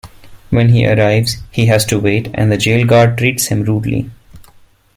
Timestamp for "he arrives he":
0.69-1.67